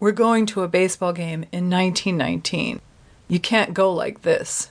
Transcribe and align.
We're 0.00 0.12
going 0.12 0.46
to 0.46 0.62
a 0.62 0.68
baseball 0.68 1.12
game 1.12 1.44
in 1.52 1.68
1919. 1.68 2.80
You 3.28 3.38
can't 3.38 3.74
go 3.74 3.92
like 3.92 4.22
this. 4.22 4.70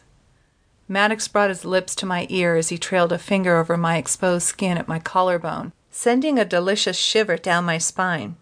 Maddox 0.87 1.27
brought 1.27 1.49
his 1.49 1.63
lips 1.63 1.93
to 1.95 2.07
my 2.07 2.25
ear 2.31 2.55
as 2.55 2.69
he 2.69 2.79
trailed 2.79 3.11
a 3.11 3.19
finger 3.19 3.57
over 3.57 3.77
my 3.77 3.97
exposed 3.97 4.47
skin 4.47 4.75
at 4.75 4.87
my 4.87 4.97
collarbone, 4.97 5.71
sending 5.91 6.39
a 6.39 6.45
delicious 6.45 6.97
shiver 6.97 7.37
down 7.37 7.63
my 7.63 7.77
spine. 7.77 8.37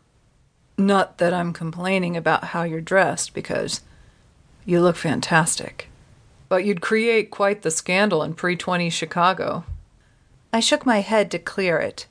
Not 0.78 1.18
that 1.18 1.34
I'm 1.34 1.52
complaining 1.52 2.15
about 2.15 2.46
how 2.46 2.64
you're 2.64 2.80
dressed, 2.80 3.34
because 3.34 3.82
you 4.66 4.80
look 4.80 4.96
fantastic. 4.96 5.90
But 6.48 6.64
you'd 6.64 6.80
create 6.80 7.32
quite 7.32 7.64
the 7.64 7.72
scandal 7.72 8.24
in 8.24 8.34
pre 8.34 8.56
20 8.56 8.90
Chicago. 8.90 9.66
I 10.54 10.62
shook 10.62 10.86
my 10.86 11.02
head 11.02 11.32
to 11.32 11.40
clear 11.40 11.80
it. 11.80 12.06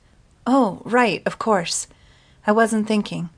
Oh, 0.45 0.83
right, 0.85 1.23
of 1.25 1.39
course. 1.39 1.87
I 2.45 2.51
wasn't 2.51 2.87
thinking. 2.87 3.29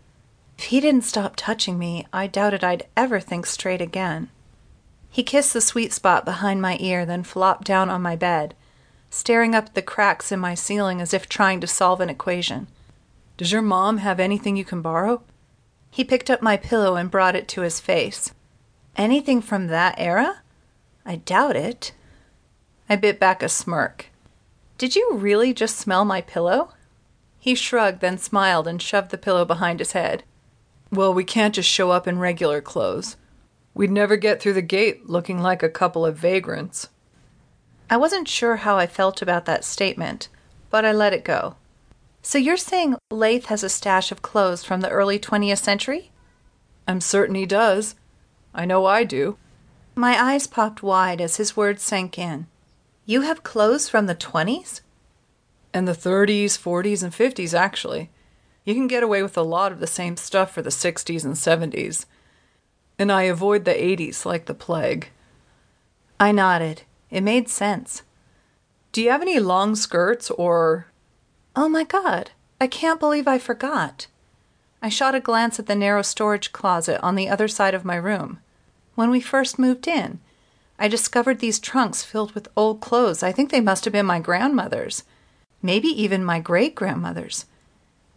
If 0.60 0.66
he 0.66 0.82
didn't 0.82 1.06
stop 1.06 1.38
touching 1.38 1.80
me, 1.80 2.06
I 2.12 2.28
doubted 2.28 2.66
I'd 2.66 2.86
ever 2.98 3.22
think 3.22 3.46
straight 3.46 3.80
again. 3.80 4.30
He 5.10 5.24
kissed 5.24 5.54
the 5.54 5.62
sweet 5.62 5.94
spot 5.94 6.26
behind 6.26 6.62
my 6.62 6.76
ear, 6.82 7.06
then 7.06 7.24
flopped 7.24 7.64
down 7.64 7.90
on 7.90 8.02
my 8.02 8.18
bed, 8.18 8.56
staring 9.10 9.56
up 9.56 9.68
at 9.68 9.74
the 9.74 9.82
cracks 9.82 10.34
in 10.34 10.40
my 10.42 10.56
ceiling 10.56 11.00
as 11.00 11.14
if 11.14 11.30
trying 11.30 11.62
to 11.62 11.66
solve 11.66 12.02
an 12.02 12.10
equation. 12.10 12.68
Does 13.38 13.54
your 13.54 13.62
mom 13.62 14.00
have 14.00 14.20
anything 14.20 14.58
you 14.58 14.66
can 14.66 14.82
borrow? 14.82 15.22
He 15.92 16.04
picked 16.04 16.30
up 16.30 16.42
my 16.42 16.58
pillow 16.58 16.98
and 16.98 17.10
brought 17.10 17.38
it 17.38 17.48
to 17.48 17.62
his 17.62 17.80
face. 17.80 18.34
Anything 18.98 19.42
from 19.42 19.68
that 19.68 19.96
era? 19.98 20.42
I 21.06 21.16
doubt 21.16 21.56
it. 21.56 21.94
I 22.90 22.98
bit 22.98 23.18
back 23.18 23.42
a 23.42 23.48
smirk. 23.48 24.08
Did 24.78 24.98
you 24.98 25.14
really 25.14 25.54
just 25.54 25.78
smell 25.78 26.04
my 26.04 26.20
pillow? 26.20 26.74
He 27.40 27.56
shrugged, 27.56 28.02
then 28.02 28.18
smiled 28.18 28.68
and 28.68 28.82
shoved 28.82 29.12
the 29.12 29.18
pillow 29.18 29.46
behind 29.46 29.80
his 29.80 29.94
head. 29.94 30.26
Well, 30.92 31.14
we 31.14 31.24
can't 31.24 31.54
just 31.54 31.70
show 31.70 31.92
up 31.92 32.08
in 32.08 32.20
regular 32.20 32.62
clothes. 32.62 33.16
We'd 33.74 33.92
never 33.92 34.18
get 34.18 34.42
through 34.42 34.54
the 34.54 34.62
gate 34.62 35.10
looking 35.10 35.40
like 35.42 35.62
a 35.62 35.70
couple 35.70 36.06
of 36.06 36.18
vagrants. 36.18 36.90
I 37.90 37.98
wasn't 37.98 38.28
sure 38.28 38.58
how 38.58 38.78
I 38.78 38.88
felt 38.88 39.22
about 39.22 39.46
that 39.46 39.64
statement, 39.64 40.30
but 40.70 40.86
I 40.86 40.92
let 40.92 41.14
it 41.14 41.24
go. 41.24 41.56
So 42.22 42.38
you're 42.38 42.58
saying 42.58 42.98
Laith 43.12 43.46
has 43.46 43.64
a 43.64 43.70
stash 43.70 44.12
of 44.12 44.22
clothes 44.22 44.64
from 44.64 44.82
the 44.82 44.90
early 44.90 45.18
20th 45.18 45.60
century? 45.60 46.12
I'm 46.88 47.02
certain 47.02 47.36
he 47.36 47.46
does. 47.46 47.96
I 48.54 48.66
know 48.66 48.86
I 48.86 49.04
do. 49.04 49.38
My 49.96 50.22
eyes 50.22 50.48
popped 50.48 50.84
wide 50.84 51.22
as 51.22 51.38
his 51.38 51.56
words 51.56 51.84
sank 51.84 52.18
in. 52.18 52.48
You 53.06 53.22
have 53.22 53.44
clothes 53.44 53.90
from 53.90 54.08
the 54.08 54.16
20s? 54.16 54.82
And 55.74 55.88
the 55.88 55.94
30s, 55.94 56.58
40s, 56.58 57.04
and 57.04 57.14
50s, 57.14 57.54
actually. 57.54 58.10
You 58.66 58.74
can 58.74 58.88
get 58.88 59.04
away 59.04 59.24
with 59.24 59.38
a 59.38 59.42
lot 59.42 59.72
of 59.72 59.80
the 59.80 59.88
same 59.88 60.18
stuff 60.18 60.52
for 60.52 60.62
the 60.62 60.70
60s 60.70 61.26
and 61.26 61.36
70s. 61.36 62.06
And 62.98 63.12
I 63.12 63.24
avoid 63.24 63.66
the 63.66 63.72
80s 63.72 64.26
like 64.26 64.46
the 64.46 64.54
plague. 64.54 65.10
I 66.20 66.32
nodded. 66.32 66.84
It 67.10 67.22
made 67.22 67.50
sense. 67.50 68.04
Do 68.92 69.02
you 69.02 69.10
have 69.10 69.22
any 69.22 69.40
long 69.40 69.76
skirts 69.76 70.30
or. 70.32 70.88
Oh 71.56 71.70
my 71.70 71.84
god, 71.84 72.32
I 72.60 72.68
can't 72.68 73.00
believe 73.00 73.28
I 73.28 73.38
forgot. 73.38 74.08
I 74.82 74.90
shot 74.90 75.16
a 75.16 75.20
glance 75.20 75.60
at 75.60 75.66
the 75.66 75.76
narrow 75.76 76.02
storage 76.02 76.52
closet 76.52 77.02
on 77.02 77.16
the 77.16 77.30
other 77.30 77.48
side 77.48 77.74
of 77.74 77.86
my 77.86 77.96
room. 77.96 78.40
When 78.96 79.10
we 79.10 79.22
first 79.22 79.60
moved 79.60 79.88
in, 79.88 80.20
I 80.78 80.88
discovered 80.88 81.40
these 81.40 81.60
trunks 81.60 82.04
filled 82.04 82.34
with 82.34 82.48
old 82.56 82.82
clothes. 82.82 83.24
I 83.24 83.32
think 83.32 83.50
they 83.50 83.62
must 83.62 83.86
have 83.86 83.94
been 83.94 84.06
my 84.06 84.20
grandmother's 84.20 85.04
maybe 85.62 85.88
even 85.88 86.24
my 86.24 86.40
great 86.40 86.76
grandmother's. 86.76 87.46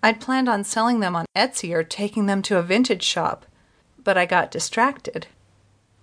I'd 0.03 0.21
planned 0.21 0.49
on 0.49 0.65
selling 0.65 1.01
them 1.01 1.15
on 1.15 1.27
Etsy 1.37 1.73
or 1.73 1.85
taking 1.85 2.27
them 2.27 2.43
to 2.43 2.59
a 2.59 2.63
vintage 2.63 3.05
shop, 3.05 3.47
but 4.03 4.19
I 4.19 4.27
got 4.27 4.51
distracted. 4.51 5.29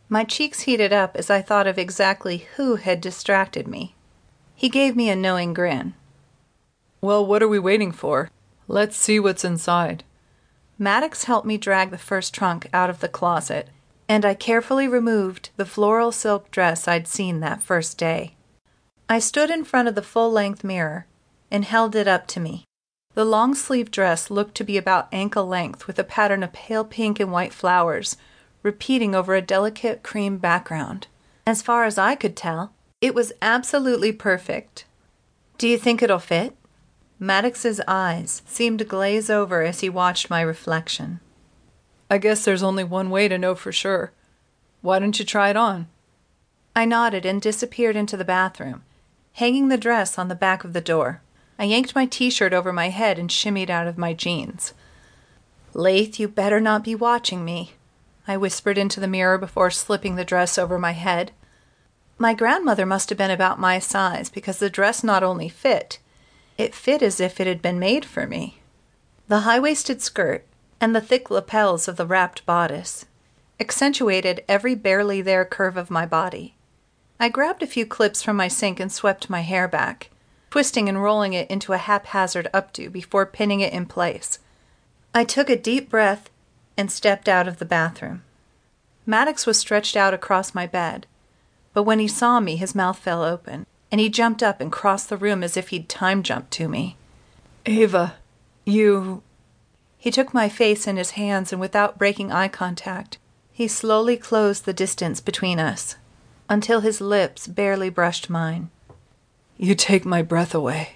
My 0.07 0.23
cheeks 0.23 0.61
heated 0.61 0.93
up 0.93 1.15
as 1.15 1.29
I 1.29 1.41
thought 1.41 1.67
of 1.67 1.77
exactly 1.77 2.47
who 2.55 2.77
had 2.77 3.01
distracted 3.01 3.67
me. 3.67 3.95
He 4.55 4.69
gave 4.69 4.95
me 4.95 5.09
a 5.09 5.15
knowing 5.15 5.53
grin. 5.53 5.93
Well, 7.01 7.25
what 7.25 7.43
are 7.43 7.47
we 7.47 7.59
waiting 7.59 7.91
for? 7.91 8.29
Let's 8.67 8.97
see 8.97 9.19
what's 9.19 9.45
inside. 9.45 10.03
Maddox 10.77 11.25
helped 11.25 11.45
me 11.45 11.57
drag 11.57 11.91
the 11.91 11.97
first 11.97 12.33
trunk 12.33 12.67
out 12.73 12.89
of 12.89 13.01
the 13.01 13.09
closet, 13.09 13.69
and 14.07 14.25
I 14.25 14.33
carefully 14.33 14.87
removed 14.87 15.49
the 15.57 15.65
floral 15.65 16.11
silk 16.11 16.49
dress 16.51 16.87
I'd 16.87 17.07
seen 17.07 17.41
that 17.41 17.61
first 17.61 17.97
day. 17.97 18.35
I 19.07 19.19
stood 19.19 19.49
in 19.49 19.63
front 19.63 19.87
of 19.87 19.95
the 19.95 20.01
full 20.01 20.31
length 20.31 20.63
mirror 20.63 21.05
and 21.51 21.65
held 21.65 21.95
it 21.95 22.07
up 22.07 22.27
to 22.27 22.39
me. 22.39 22.65
The 23.19 23.25
long 23.25 23.53
sleeved 23.53 23.91
dress 23.91 24.31
looked 24.31 24.55
to 24.55 24.63
be 24.63 24.77
about 24.77 25.09
ankle 25.11 25.45
length 25.45 25.87
with 25.87 25.99
a 25.99 26.05
pattern 26.05 26.41
of 26.41 26.53
pale 26.53 26.85
pink 26.85 27.19
and 27.19 27.33
white 27.33 27.51
flowers, 27.51 28.15
repeating 28.63 29.13
over 29.13 29.35
a 29.35 29.41
delicate 29.41 30.03
cream 30.03 30.37
background. 30.37 31.07
As 31.45 31.61
far 31.61 31.83
as 31.83 31.97
I 31.97 32.15
could 32.15 32.37
tell, 32.37 32.71
it 33.01 33.13
was 33.13 33.33
absolutely 33.41 34.13
perfect. 34.13 34.85
Do 35.57 35.67
you 35.67 35.77
think 35.77 36.01
it'll 36.01 36.19
fit? 36.19 36.55
Maddox's 37.19 37.81
eyes 37.89 38.41
seemed 38.45 38.79
to 38.79 38.85
glaze 38.85 39.29
over 39.29 39.63
as 39.63 39.81
he 39.81 39.89
watched 39.89 40.29
my 40.29 40.39
reflection. 40.39 41.19
I 42.09 42.19
guess 42.19 42.45
there's 42.45 42.63
only 42.63 42.85
one 42.85 43.09
way 43.09 43.27
to 43.27 43.37
know 43.37 43.53
for 43.53 43.73
sure. 43.73 44.13
Why 44.79 44.97
don't 44.97 45.19
you 45.19 45.25
try 45.25 45.49
it 45.49 45.57
on? 45.57 45.89
I 46.73 46.85
nodded 46.85 47.25
and 47.25 47.41
disappeared 47.41 47.97
into 47.97 48.15
the 48.15 48.23
bathroom, 48.23 48.83
hanging 49.33 49.67
the 49.67 49.77
dress 49.77 50.17
on 50.17 50.29
the 50.29 50.35
back 50.35 50.63
of 50.63 50.71
the 50.71 50.79
door. 50.79 51.21
I 51.59 51.65
yanked 51.65 51.93
my 51.93 52.05
t 52.05 52.29
shirt 52.29 52.53
over 52.53 52.71
my 52.71 52.87
head 52.87 53.19
and 53.19 53.29
shimmied 53.29 53.69
out 53.69 53.85
of 53.85 53.97
my 53.97 54.13
jeans. 54.13 54.73
Laith, 55.73 56.17
you 56.17 56.29
better 56.29 56.61
not 56.61 56.85
be 56.85 56.95
watching 56.95 57.43
me, 57.43 57.73
I 58.25 58.37
whispered 58.37 58.77
into 58.77 59.01
the 59.01 59.07
mirror 59.07 59.37
before 59.37 59.69
slipping 59.69 60.15
the 60.15 60.23
dress 60.23 60.57
over 60.57 60.79
my 60.79 60.93
head. 60.93 61.33
My 62.17 62.33
grandmother 62.33 62.85
must 62.85 63.09
have 63.09 63.17
been 63.17 63.29
about 63.29 63.59
my 63.59 63.77
size 63.77 64.29
because 64.29 64.59
the 64.59 64.69
dress 64.69 65.03
not 65.03 65.21
only 65.21 65.49
fit, 65.49 65.99
it 66.57 66.73
fit 66.73 67.01
as 67.01 67.19
if 67.19 67.41
it 67.41 67.47
had 67.47 67.61
been 67.61 67.77
made 67.77 68.05
for 68.05 68.25
me. 68.25 68.61
The 69.27 69.41
high 69.41 69.59
waisted 69.59 70.01
skirt 70.01 70.45
and 70.79 70.95
the 70.95 71.01
thick 71.01 71.29
lapels 71.29 71.89
of 71.89 71.97
the 71.97 72.05
wrapped 72.05 72.45
bodice 72.45 73.05
accentuated 73.59 74.45
every 74.47 74.75
barely 74.75 75.21
there 75.21 75.43
curve 75.43 75.75
of 75.75 75.91
my 75.91 76.05
body. 76.05 76.55
I 77.19 77.27
grabbed 77.27 77.63
a 77.63 77.67
few 77.67 77.85
clips 77.85 78.23
from 78.23 78.37
my 78.37 78.47
sink 78.47 78.79
and 78.79 78.89
swept 78.89 79.29
my 79.29 79.41
hair 79.41 79.67
back 79.67 80.09
twisting 80.49 80.89
and 80.89 81.01
rolling 81.01 81.33
it 81.33 81.49
into 81.49 81.73
a 81.73 81.77
haphazard 81.77 82.47
updo 82.53 82.91
before 82.91 83.25
pinning 83.25 83.61
it 83.61 83.73
in 83.73 83.85
place. 83.85 84.39
I 85.13 85.23
took 85.23 85.49
a 85.49 85.55
deep 85.55 85.89
breath 85.89 86.29
and 86.77 86.91
stepped 86.91 87.27
out 87.27 87.47
of 87.47 87.59
the 87.59 87.65
bathroom. 87.65 88.23
Maddox 89.05 89.45
was 89.45 89.57
stretched 89.57 89.95
out 89.95 90.13
across 90.13 90.53
my 90.53 90.67
bed, 90.67 91.05
but 91.73 91.83
when 91.83 91.99
he 91.99 92.07
saw 92.07 92.39
me, 92.39 92.55
his 92.55 92.75
mouth 92.75 92.97
fell 92.97 93.23
open, 93.23 93.65
and 93.91 93.99
he 93.99 94.09
jumped 94.09 94.43
up 94.43 94.61
and 94.61 94.71
crossed 94.71 95.09
the 95.09 95.17
room 95.17 95.43
as 95.43 95.57
if 95.57 95.69
he'd 95.69 95.89
time 95.89 96.23
jumped 96.23 96.51
to 96.51 96.67
me. 96.67 96.95
Ava, 97.65 98.15
you. 98.65 99.23
He 99.97 100.11
took 100.11 100.33
my 100.33 100.47
face 100.47 100.87
in 100.87 100.97
his 100.97 101.11
hands, 101.11 101.51
and 101.51 101.59
without 101.59 101.97
breaking 101.97 102.31
eye 102.31 102.47
contact, 102.47 103.17
he 103.51 103.67
slowly 103.67 104.15
closed 104.15 104.65
the 104.65 104.73
distance 104.73 105.19
between 105.19 105.59
us 105.59 105.95
until 106.47 106.81
his 106.81 107.01
lips 107.01 107.47
barely 107.47 107.89
brushed 107.89 108.29
mine. 108.29 108.69
You 109.61 109.75
take 109.75 110.05
my 110.05 110.21
breath 110.21 110.55
away. 110.55 110.91